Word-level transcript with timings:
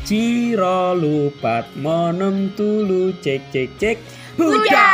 Ciro 0.00 0.96
lupat 0.96 1.68
monem 1.76 2.48
tulu 2.56 3.12
cek 3.20 3.52
cek 3.52 3.68
cek 3.76 3.96
Huda. 4.40 4.88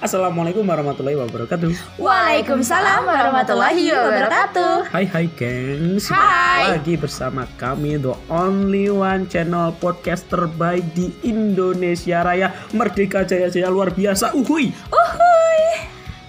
Assalamualaikum 0.00 0.64
warahmatullahi 0.64 1.20
wabarakatuh 1.20 2.00
Waalaikumsalam 2.00 3.04
warahmatullahi 3.04 3.92
wabarakatuh. 3.92 4.88
Hai 4.88 5.04
hai 5.04 5.28
gengs 5.36 6.08
Hai. 6.08 6.80
Lagi 6.80 6.96
bersama 6.96 7.44
kami 7.60 8.00
The 8.00 8.16
Only 8.32 8.88
One 8.88 9.28
Channel 9.28 9.76
Podcast 9.76 10.24
terbaik 10.32 10.88
di 10.96 11.12
Indonesia 11.20 12.24
Raya 12.24 12.56
Merdeka 12.72 13.28
Jaya 13.28 13.52
Jaya 13.52 13.68
luar 13.68 13.92
biasa 13.92 14.32
Uhui 14.32 14.72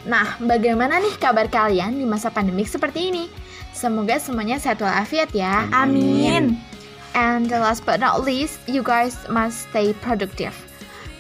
Nah, 0.02 0.36
bagaimana 0.44 1.00
nih 1.00 1.16
kabar 1.16 1.48
kalian 1.48 1.96
di 1.96 2.04
masa 2.04 2.34
pandemik 2.34 2.68
seperti 2.68 3.16
ini? 3.16 3.32
Semoga 3.72 4.20
semuanya 4.20 4.60
sehat 4.60 4.84
walafiat 4.84 5.32
ya. 5.32 5.70
Amin. 5.72 6.71
And 7.12 7.52
the 7.52 7.60
last 7.60 7.84
but 7.84 8.00
not 8.00 8.24
least, 8.24 8.64
you 8.68 8.82
guys 8.82 9.20
must 9.28 9.68
stay 9.70 9.92
productive. 10.00 10.56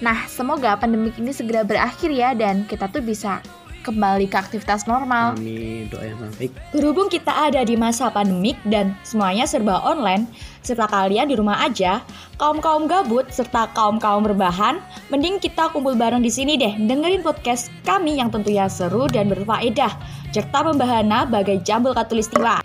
Nah, 0.02 0.26
semoga 0.26 0.80
pandemik 0.80 1.20
ini 1.22 1.30
segera 1.30 1.62
berakhir 1.62 2.10
ya 2.10 2.34
dan 2.34 2.66
kita 2.66 2.90
tuh 2.90 3.06
bisa 3.06 3.44
kembali 3.82 4.30
ke 4.30 4.38
aktivitas 4.38 4.86
normal. 4.86 5.36
Amin 5.36 5.90
doa 5.90 6.06
yang 6.06 6.18
baik 6.38 6.54
Berhubung 6.72 7.10
kita 7.10 7.34
ada 7.34 7.66
di 7.66 7.74
masa 7.74 8.14
pandemik 8.14 8.56
dan 8.70 8.94
semuanya 9.02 9.50
serba 9.50 9.82
online, 9.82 10.30
serta 10.62 10.86
kalian 10.88 11.28
di 11.28 11.36
rumah 11.36 11.66
aja, 11.66 12.06
kaum-kaum 12.38 12.86
gabut 12.86 13.28
serta 13.34 13.74
kaum-kaum 13.74 14.24
berbahan, 14.24 14.80
mending 15.10 15.42
kita 15.42 15.74
kumpul 15.74 15.98
bareng 15.98 16.22
di 16.22 16.32
sini 16.32 16.56
deh, 16.56 16.78
dengerin 16.78 17.26
podcast 17.26 17.74
kami 17.84 18.22
yang 18.22 18.30
tentunya 18.30 18.70
seru 18.70 19.10
dan 19.10 19.28
berfaedah, 19.28 19.92
serta 20.32 20.60
membahana 20.62 21.26
bagai 21.26 21.60
jambul 21.66 21.98
katulistiwa. 21.98 22.62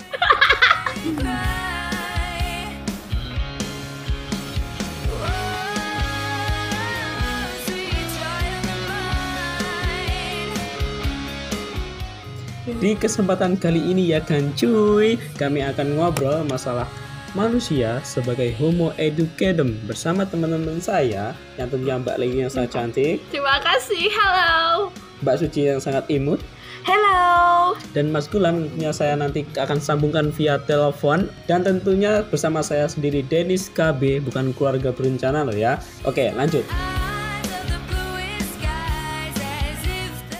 Di 12.76 12.92
kesempatan 12.92 13.56
kali 13.56 13.80
ini 13.80 14.12
ya 14.12 14.20
kan 14.20 14.52
cuy 14.52 15.16
Kami 15.40 15.64
akan 15.64 15.96
ngobrol 15.96 16.44
masalah 16.44 16.84
manusia 17.32 18.04
sebagai 18.04 18.52
homo 18.60 18.92
educadum 19.00 19.72
Bersama 19.88 20.28
teman-teman 20.28 20.76
saya 20.76 21.32
Yang 21.56 21.72
tentunya 21.72 21.96
Mbak 21.96 22.16
Leni 22.20 22.44
yang 22.44 22.52
sangat 22.52 22.76
cantik 22.76 23.24
Terima 23.32 23.56
kasih. 23.64 24.12
Halo. 24.12 24.92
Mbak 25.24 25.36
Suci 25.40 25.72
yang 25.72 25.80
sangat 25.80 26.04
imut 26.12 26.44
Hello. 26.84 27.72
Dan 27.96 28.12
Mas 28.12 28.28
Gulam 28.28 28.68
tentunya 28.68 28.92
saya 28.92 29.16
nanti 29.16 29.48
akan 29.56 29.80
sambungkan 29.80 30.28
via 30.28 30.60
telepon 30.60 31.32
Dan 31.48 31.64
tentunya 31.64 32.28
bersama 32.28 32.60
saya 32.60 32.84
sendiri 32.92 33.24
Denis 33.24 33.72
KB 33.72 34.20
Bukan 34.20 34.52
keluarga 34.52 34.92
berencana 34.92 35.48
loh 35.48 35.56
ya 35.56 35.80
Oke 36.04 36.28
lanjut 36.36 36.68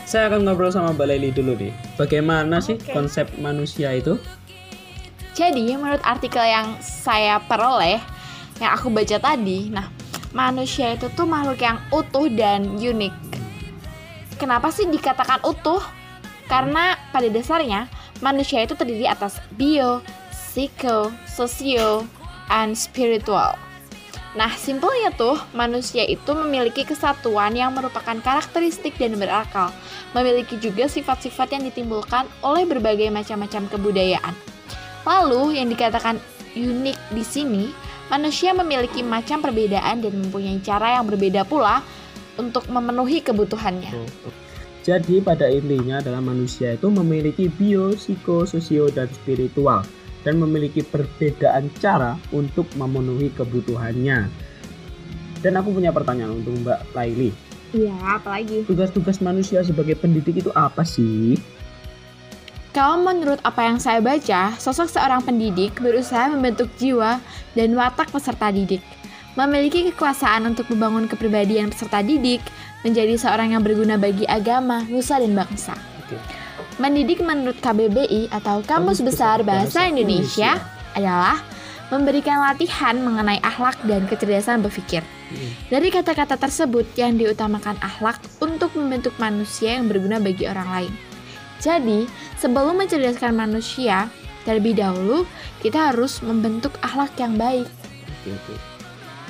Saya 0.07 0.31
akan 0.31 0.47
ngobrol 0.47 0.71
sama 0.71 0.95
Mbak 0.95 1.07
Leli 1.11 1.31
dulu 1.35 1.59
nih 1.59 1.75
Bagaimana 1.99 2.63
sih 2.63 2.79
konsep 2.95 3.27
manusia 3.43 3.91
itu? 3.91 4.15
Jadi 5.35 5.75
menurut 5.75 6.01
artikel 6.07 6.41
yang 6.47 6.79
saya 6.81 7.43
peroleh, 7.45 8.01
yang 8.57 8.73
aku 8.73 8.89
baca 8.89 9.21
tadi, 9.21 9.69
nah 9.69 9.93
manusia 10.33 10.97
itu 10.97 11.13
tuh 11.13 11.29
makhluk 11.29 11.61
yang 11.61 11.77
utuh 11.93 12.25
dan 12.33 12.81
unik. 12.81 13.13
Kenapa 14.41 14.73
sih 14.73 14.89
dikatakan 14.89 15.45
utuh? 15.45 15.83
Karena 16.49 16.97
pada 17.13 17.29
dasarnya 17.29 17.91
manusia 18.25 18.65
itu 18.65 18.73
terdiri 18.73 19.05
atas 19.05 19.43
bio, 19.61 20.01
psiko, 20.33 21.13
sosio, 21.29 22.09
and 22.49 22.73
spiritual. 22.73 23.66
Nah, 24.37 24.53
simpelnya 24.53 25.09
tuh, 25.17 25.41
manusia 25.57 26.05
itu 26.05 26.37
memiliki 26.37 26.85
kesatuan 26.85 27.57
yang 27.57 27.73
merupakan 27.73 28.21
karakteristik 28.21 28.93
dan 29.01 29.17
berakal, 29.17 29.73
memiliki 30.13 30.61
juga 30.61 30.85
sifat-sifat 30.93 31.57
yang 31.57 31.65
ditimbulkan 31.65 32.29
oleh 32.45 32.69
berbagai 32.69 33.09
macam-macam 33.09 33.65
kebudayaan. 33.73 34.37
Lalu, 35.09 35.57
yang 35.57 35.73
dikatakan 35.73 36.21
unik 36.53 36.99
di 37.17 37.25
sini, 37.25 37.65
manusia 38.13 38.53
memiliki 38.53 39.01
macam 39.01 39.41
perbedaan 39.41 40.05
dan 40.05 40.13
mempunyai 40.13 40.61
cara 40.61 41.01
yang 41.01 41.09
berbeda 41.09 41.49
pula 41.49 41.81
untuk 42.37 42.69
memenuhi 42.69 43.25
kebutuhannya. 43.25 43.97
Jadi 44.85 45.25
pada 45.25 45.49
intinya 45.49 46.05
adalah 46.05 46.21
manusia 46.21 46.77
itu 46.77 46.93
memiliki 46.93 47.49
bio, 47.49 47.97
psiko, 47.97 48.45
dan 48.93 49.09
spiritual 49.17 49.81
dan 50.27 50.43
memiliki 50.43 50.83
perbedaan 50.83 51.71
cara 51.79 52.19
untuk 52.35 52.67
memenuhi 52.75 53.31
kebutuhannya. 53.31 54.27
Dan 55.39 55.53
aku 55.55 55.71
punya 55.71 55.95
pertanyaan 55.95 56.43
untuk 56.43 56.59
Mbak 56.67 56.81
Laili. 56.99 57.31
Iya, 57.71 57.95
apalagi? 58.19 58.67
Tugas-tugas 58.67 59.23
manusia 59.23 59.63
sebagai 59.63 59.95
pendidik 59.95 60.43
itu 60.43 60.51
apa 60.59 60.83
sih? 60.83 61.39
Kalau 62.75 63.01
menurut 63.01 63.39
apa 63.47 63.65
yang 63.65 63.79
saya 63.79 64.03
baca, 64.03 64.53
sosok 64.59 64.91
seorang 64.91 65.23
pendidik 65.23 65.79
berusaha 65.79 66.29
membentuk 66.29 66.69
jiwa 66.77 67.23
dan 67.55 67.73
watak 67.79 68.11
peserta 68.11 68.51
didik. 68.51 68.83
Memiliki 69.39 69.93
kekuasaan 69.93 70.45
untuk 70.51 70.69
membangun 70.75 71.07
kepribadian 71.07 71.71
peserta 71.71 72.03
didik, 72.03 72.43
menjadi 72.85 73.17
seorang 73.17 73.57
yang 73.57 73.63
berguna 73.65 73.97
bagi 73.97 74.29
agama, 74.29 74.85
nusa, 74.91 75.17
dan 75.23 75.33
bangsa. 75.33 75.73
Oke. 76.05 76.21
Mendidik 76.77 77.25
menurut 77.25 77.57
KBBI 77.65 78.29
atau 78.29 78.61
Kamus 78.61 79.01
Besar 79.01 79.41
Bahasa 79.41 79.89
Indonesia 79.89 80.61
adalah 80.93 81.41
memberikan 81.89 82.45
latihan 82.45 83.01
mengenai 83.01 83.41
akhlak 83.41 83.81
dan 83.89 84.05
kecerdasan 84.05 84.61
berpikir. 84.61 85.01
Hmm. 85.33 85.51
Dari 85.73 85.89
kata-kata 85.89 86.37
tersebut 86.37 86.85
yang 87.01 87.17
diutamakan 87.17 87.81
akhlak 87.81 88.21
untuk 88.45 88.77
membentuk 88.77 89.17
manusia 89.17 89.81
yang 89.81 89.89
berguna 89.89 90.21
bagi 90.21 90.45
orang 90.45 90.69
lain. 90.69 90.93
Jadi, 91.65 92.05
sebelum 92.37 92.77
mencerdaskan 92.77 93.33
manusia, 93.33 94.13
terlebih 94.45 94.77
dahulu 94.77 95.25
kita 95.65 95.97
harus 95.97 96.21
membentuk 96.21 96.77
akhlak 96.85 97.17
yang 97.17 97.41
baik. 97.41 97.65
Oke, 98.21 98.37
oke. 98.37 98.76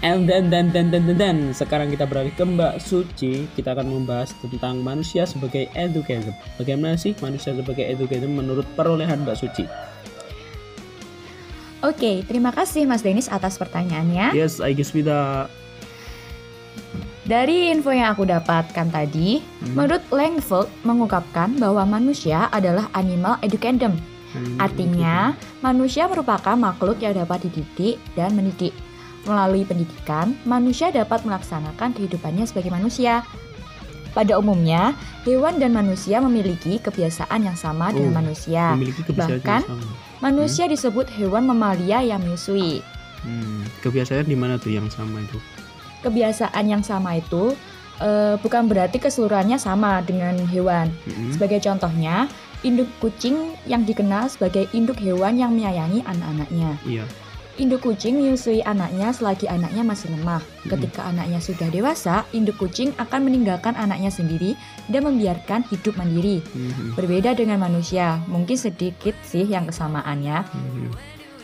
And 0.05 0.29
then, 0.29 0.53
dan 0.53 0.69
dan 0.77 0.93
dan 0.93 1.09
dan 1.09 1.17
dan 1.17 1.37
sekarang 1.57 1.89
kita 1.89 2.05
beralih 2.05 2.33
ke 2.37 2.45
Mbak 2.45 2.85
Suci. 2.85 3.49
Kita 3.57 3.73
akan 3.73 3.89
membahas 3.89 4.37
tentang 4.45 4.85
manusia 4.85 5.25
sebagai 5.25 5.73
educator. 5.73 6.37
Bagaimana 6.61 7.01
sih 7.01 7.17
manusia 7.25 7.57
sebagai 7.57 7.81
educator 7.89 8.29
menurut 8.29 8.69
perolehan 8.77 9.25
Mbak 9.25 9.37
Suci? 9.41 9.65
Oke, 11.81 12.25
terima 12.29 12.53
kasih 12.53 12.85
Mas 12.85 13.01
Denis 13.01 13.29
atas 13.33 13.57
pertanyaannya. 13.57 14.37
Yes, 14.37 14.61
I 14.61 14.77
guess 14.77 14.93
kita 14.93 15.49
Dari 17.27 17.75
info 17.75 17.91
yang 17.91 18.15
aku 18.15 18.23
dapatkan 18.23 18.87
tadi, 18.87 19.43
Hmm. 19.43 19.75
menurut 19.75 19.99
Langford 20.15 20.71
mengungkapkan 20.87 21.59
bahwa 21.59 21.83
manusia 21.99 22.47
adalah 22.55 22.87
animal 22.95 23.43
educandum. 23.43 23.99
Hmm, 24.31 24.63
Artinya, 24.63 25.35
manusia 25.59 26.07
merupakan 26.07 26.55
makhluk 26.55 27.03
yang 27.03 27.19
dapat 27.19 27.51
dididik 27.51 27.99
dan 28.15 28.31
mendidik. 28.39 28.71
Melalui 29.27 29.67
pendidikan, 29.67 30.39
manusia 30.43 30.89
dapat 30.89 31.27
melaksanakan 31.27 31.93
kehidupannya 31.93 32.47
sebagai 32.47 32.71
manusia. 32.71 33.27
Pada 34.15 34.39
umumnya, 34.41 34.97
hewan 35.29 35.61
dan 35.61 35.75
manusia 35.75 36.23
memiliki 36.25 36.81
kebiasaan 36.81 37.43
yang 37.43 37.59
sama 37.59 37.93
dengan 37.93 38.17
Oh, 38.17 38.19
manusia. 38.23 38.73
memiliki 38.73 39.05
kebiasaan 39.05 39.43
bahkan, 39.43 39.61
sama. 39.67 39.85
Manusia 40.23 40.65
disebut 40.65 41.11
hewan 41.13 41.45
mamalia 41.45 42.01
yang 42.01 42.25
menyusui. 42.25 42.81
Hmm, 43.21 43.67
kebiasaan 43.83 44.25
di 44.25 44.33
mana 44.33 44.57
tuh 44.57 44.73
yang 44.73 44.89
sama 44.89 45.21
itu? 45.21 45.37
Kebiasaan 46.01 46.65
yang 46.65 46.81
sama 46.81 47.19
itu 47.19 47.53
eh, 47.97 48.37
bukan 48.39 48.69
berarti 48.69 49.01
keseluruhannya 49.01 49.57
sama 49.57 50.01
dengan 50.01 50.37
hewan. 50.49 50.93
Hmm, 51.05 51.33
Sebagai 51.33 51.61
contohnya, 51.61 52.29
induk 52.61 52.89
kucing 53.01 53.57
yang 53.65 53.83
dikenal 53.83 54.29
sebagai 54.29 54.69
induk 54.71 54.97
hewan 54.97 55.37
yang 55.37 55.53
menyayangi 55.53 56.05
anak-anaknya. 56.05 56.77
Iya. 56.85 57.05
Induk 57.57 57.89
kucing 57.89 58.21
menyusui 58.21 58.61
anaknya 58.61 59.17
selagi 59.17 59.49
anaknya 59.49 59.81
masih 59.81 60.13
lemah. 60.13 60.45
Ketika 60.69 61.09
anaknya 61.09 61.41
sudah 61.41 61.73
dewasa, 61.73 62.29
induk 62.37 62.61
kucing 62.61 62.93
akan 63.01 63.25
meninggalkan 63.25 63.73
anaknya 63.81 64.13
sendiri 64.13 64.53
dan 64.93 65.09
membiarkan 65.09 65.65
hidup 65.73 65.97
mandiri. 65.97 66.45
Berbeda 66.93 67.33
dengan 67.33 67.65
manusia, 67.65 68.21
mungkin 68.29 68.61
sedikit 68.61 69.17
sih 69.25 69.49
yang 69.49 69.73
kesamaannya. 69.73 70.45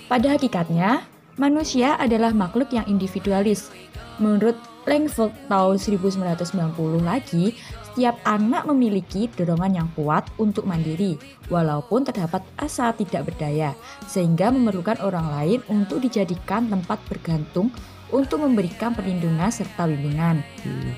Pada 0.05 0.37
hakikatnya, 0.37 1.00
manusia 1.41 1.97
adalah 1.97 2.37
makhluk 2.37 2.69
yang 2.76 2.85
individualis. 2.85 3.73
Menurut 4.20 4.61
Langford 4.85 5.32
tahun 5.49 5.81
1990 5.81 7.00
lagi, 7.00 7.56
setiap 7.93 8.17
anak 8.25 8.65
memiliki 8.65 9.29
dorongan 9.37 9.77
yang 9.77 9.89
kuat 9.93 10.25
untuk 10.41 10.65
mandiri, 10.65 11.21
walaupun 11.53 12.09
terdapat 12.09 12.41
asa 12.56 12.97
tidak 12.97 13.29
berdaya, 13.29 13.77
sehingga 14.09 14.49
memerlukan 14.49 14.97
orang 15.05 15.29
lain 15.29 15.61
untuk 15.69 16.00
dijadikan 16.00 16.73
tempat 16.73 16.97
bergantung 17.05 17.69
untuk 18.09 18.41
memberikan 18.41 18.97
perlindungan 18.97 19.53
serta 19.53 19.85
bimbingan. 19.85 20.41
hmm. 20.65 20.93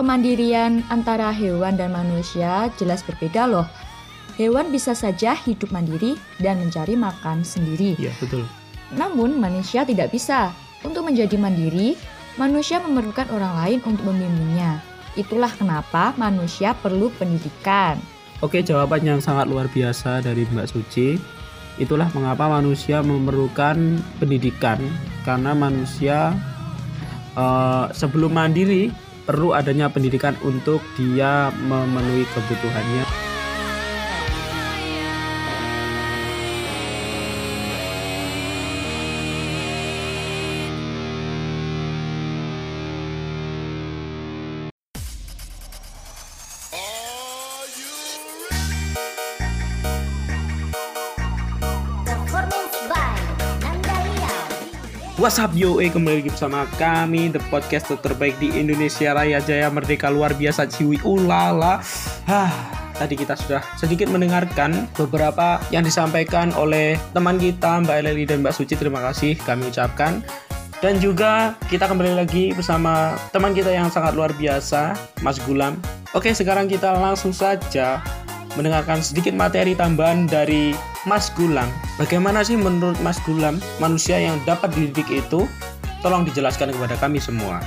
Kemandirian 0.00 0.80
antara 0.88 1.28
hewan 1.28 1.76
dan 1.76 1.92
manusia 1.92 2.72
jelas 2.80 3.04
berbeda 3.04 3.44
loh. 3.44 3.68
Hewan 4.40 4.72
bisa 4.72 4.96
saja 4.96 5.36
hidup 5.36 5.68
mandiri 5.68 6.16
dan 6.40 6.64
mencari 6.64 6.96
makan 6.96 7.44
sendiri. 7.44 8.00
Iya 8.00 8.16
betul. 8.16 8.48
Namun 8.96 9.36
manusia 9.36 9.84
tidak 9.84 10.08
bisa. 10.08 10.56
Untuk 10.80 11.04
menjadi 11.04 11.36
mandiri, 11.36 12.00
manusia 12.40 12.80
memerlukan 12.80 13.28
orang 13.28 13.52
lain 13.60 13.78
untuk 13.84 14.08
membimbingnya. 14.08 14.80
Itulah 15.18 15.50
kenapa 15.50 16.14
manusia 16.14 16.74
perlu 16.78 17.10
pendidikan. 17.18 17.98
Oke, 18.40 18.64
jawaban 18.64 19.04
yang 19.04 19.20
sangat 19.20 19.50
luar 19.50 19.68
biasa 19.68 20.24
dari 20.24 20.46
Mbak 20.48 20.68
Suci. 20.70 21.18
Itulah 21.76 22.08
mengapa 22.12 22.48
manusia 22.48 23.00
memerlukan 23.00 24.00
pendidikan 24.20 24.80
karena 25.24 25.56
manusia 25.56 26.36
uh, 27.36 27.88
sebelum 27.92 28.36
mandiri 28.36 28.92
perlu 29.24 29.54
adanya 29.54 29.86
pendidikan 29.92 30.34
untuk 30.42 30.80
dia 30.96 31.54
memenuhi 31.64 32.24
kebutuhannya. 32.34 33.29
What's 55.20 55.36
up 55.36 55.52
yo, 55.52 55.84
eh 55.84 55.92
kembali 55.92 56.24
lagi 56.24 56.32
bersama 56.32 56.64
kami 56.80 57.28
The 57.28 57.44
podcast 57.52 57.92
terbaik 57.92 58.40
di 58.40 58.56
Indonesia 58.56 59.12
Raya 59.12 59.36
Jaya 59.44 59.68
Merdeka 59.68 60.08
luar 60.08 60.32
biasa 60.32 60.64
Ciwi 60.64 61.04
Ulala. 61.04 61.84
Hah, 62.24 62.48
tadi 62.96 63.20
kita 63.20 63.36
sudah 63.36 63.60
sedikit 63.76 64.08
mendengarkan 64.08 64.88
beberapa 64.96 65.60
yang 65.68 65.84
disampaikan 65.84 66.56
oleh 66.56 66.96
teman 67.12 67.36
kita 67.36 67.84
Mbak 67.84 67.96
Eleli 68.00 68.24
dan 68.24 68.40
Mbak 68.40 68.64
Suci. 68.64 68.80
Terima 68.80 69.04
kasih 69.04 69.36
kami 69.44 69.68
ucapkan. 69.68 70.24
Dan 70.80 70.96
juga 71.04 71.52
kita 71.68 71.84
kembali 71.84 72.16
lagi 72.16 72.56
bersama 72.56 73.12
teman 73.28 73.52
kita 73.52 73.68
yang 73.68 73.92
sangat 73.92 74.16
luar 74.16 74.32
biasa 74.32 74.96
Mas 75.20 75.36
Gulam. 75.44 75.76
Oke 76.16 76.32
sekarang 76.32 76.64
kita 76.64 76.96
langsung 76.96 77.36
saja 77.36 78.00
mendengarkan 78.58 78.98
sedikit 79.04 79.34
materi 79.36 79.76
tambahan 79.78 80.26
dari 80.26 80.74
Mas 81.06 81.30
Gulam. 81.34 81.68
Bagaimana 82.00 82.42
sih 82.42 82.58
menurut 82.58 82.98
Mas 83.04 83.20
Gulam 83.22 83.62
manusia 83.78 84.18
yang 84.18 84.40
dapat 84.48 84.74
dididik 84.74 85.06
itu? 85.10 85.46
Tolong 86.00 86.24
dijelaskan 86.24 86.72
kepada 86.72 86.96
kami 86.96 87.20
semua. 87.20 87.60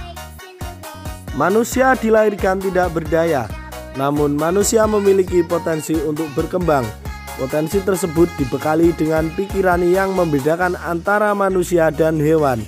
Manusia 1.34 1.98
dilahirkan 1.98 2.62
tidak 2.62 2.94
berdaya, 2.94 3.50
namun 3.98 4.38
manusia 4.38 4.86
memiliki 4.86 5.42
potensi 5.42 5.98
untuk 5.98 6.30
berkembang. 6.38 6.86
Potensi 7.34 7.82
tersebut 7.82 8.30
dibekali 8.38 8.94
dengan 8.94 9.26
pikiran 9.34 9.82
yang 9.82 10.14
membedakan 10.14 10.78
antara 10.78 11.34
manusia 11.34 11.90
dan 11.90 12.22
hewan. 12.22 12.62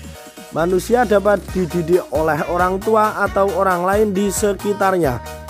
Manusia 0.49 1.05
dapat 1.05 1.37
dididik 1.53 2.01
oleh 2.09 2.41
orang 2.49 2.81
tua 2.81 3.21
atau 3.21 3.45
orang 3.53 3.85
lain 3.85 4.07
di 4.17 4.33
sekitarnya. 4.33 5.44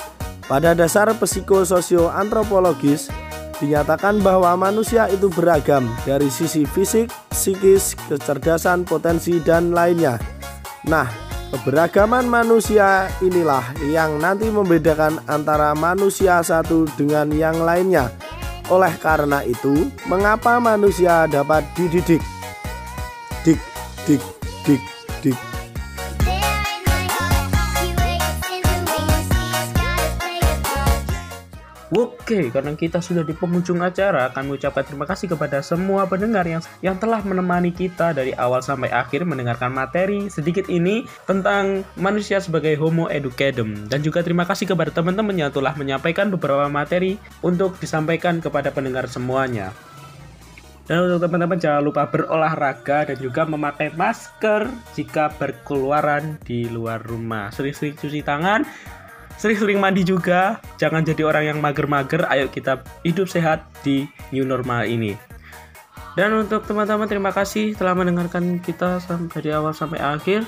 Pada 0.46 0.78
dasar 0.78 1.10
psikososio 1.18 2.14
antropologis, 2.14 3.10
dinyatakan 3.58 4.22
bahwa 4.22 4.54
manusia 4.54 5.10
itu 5.10 5.32
beragam 5.32 5.90
dari 6.06 6.30
sisi 6.30 6.70
fisik, 6.70 7.10
psikis, 7.34 7.98
kecerdasan, 8.06 8.86
potensi, 8.86 9.42
dan 9.42 9.74
lainnya. 9.74 10.22
Nah, 10.86 11.10
keberagaman 11.50 12.30
manusia 12.30 13.10
inilah 13.26 13.74
yang 13.90 14.22
nanti 14.22 14.52
membedakan 14.52 15.18
antara 15.26 15.74
manusia 15.74 16.46
satu 16.46 16.86
dengan 16.94 17.34
yang 17.34 17.66
lainnya. 17.66 18.12
Oleh 18.70 18.94
karena 19.02 19.42
itu, 19.46 19.90
mengapa 20.10 20.62
manusia 20.62 21.30
dapat 21.30 21.66
dididik? 21.74 22.22
Dik, 23.46 23.62
dik, 24.10 24.22
dik, 24.66 24.82
dik. 25.22 25.55
Oke, 32.26 32.50
karena 32.50 32.74
kita 32.74 33.06
sudah 33.06 33.22
di 33.22 33.38
penghujung 33.38 33.86
acara, 33.86 34.34
kami 34.34 34.58
ucapkan 34.58 34.82
terima 34.82 35.06
kasih 35.06 35.30
kepada 35.30 35.62
semua 35.62 36.10
pendengar 36.10 36.42
yang 36.50 36.58
yang 36.82 36.98
telah 36.98 37.22
menemani 37.22 37.70
kita 37.70 38.18
dari 38.18 38.34
awal 38.34 38.66
sampai 38.66 38.90
akhir 38.90 39.30
mendengarkan 39.30 39.70
materi 39.70 40.26
sedikit 40.26 40.66
ini 40.66 41.06
tentang 41.30 41.86
manusia 41.94 42.42
sebagai 42.42 42.74
homo 42.82 43.14
educadum 43.14 43.78
dan 43.94 44.02
juga 44.02 44.26
terima 44.26 44.42
kasih 44.42 44.74
kepada 44.74 44.90
teman-teman 44.90 45.38
yang 45.38 45.54
telah 45.54 45.78
menyampaikan 45.78 46.34
beberapa 46.34 46.66
materi 46.66 47.22
untuk 47.46 47.78
disampaikan 47.78 48.42
kepada 48.42 48.74
pendengar 48.74 49.06
semuanya. 49.06 49.70
Dan 50.90 51.06
untuk 51.06 51.30
teman-teman 51.30 51.62
jangan 51.62 51.86
lupa 51.86 52.10
berolahraga 52.10 53.14
dan 53.14 53.22
juga 53.22 53.46
memakai 53.46 53.94
masker 53.94 54.66
jika 54.98 55.30
berkeluaran 55.38 56.42
di 56.42 56.66
luar 56.74 57.06
rumah. 57.06 57.54
Sering-sering 57.54 57.94
cuci 57.94 58.26
tangan 58.26 58.66
sering-sering 59.40 59.80
mandi 59.80 60.02
juga. 60.04 60.60
Jangan 60.82 61.06
jadi 61.06 61.24
orang 61.28 61.44
yang 61.56 61.58
mager-mager. 61.62 62.28
Ayo 62.28 62.52
kita 62.52 62.84
hidup 63.06 63.28
sehat 63.30 63.68
di 63.86 64.08
new 64.32 64.48
normal 64.48 64.88
ini. 64.88 65.16
Dan 66.16 66.32
untuk 66.32 66.64
teman-teman 66.64 67.12
terima 67.12 67.36
kasih 67.36 67.76
telah 67.76 67.92
mendengarkan 67.92 68.64
kita 68.64 69.04
dari 69.36 69.50
awal 69.52 69.76
sampai 69.76 70.00
akhir. 70.00 70.48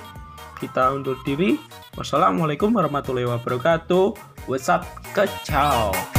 Kita 0.58 0.96
undur 0.96 1.20
diri. 1.28 1.60
Wassalamualaikum 2.00 2.72
warahmatullahi 2.74 3.28
wabarakatuh. 3.28 4.16
What's 4.48 4.72
up? 4.72 4.88
Kacau. 5.12 6.17